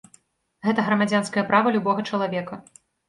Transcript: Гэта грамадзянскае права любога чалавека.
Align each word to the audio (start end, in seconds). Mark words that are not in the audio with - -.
Гэта 0.67 0.85
грамадзянскае 0.87 1.43
права 1.53 1.75
любога 1.77 2.07
чалавека. 2.13 2.59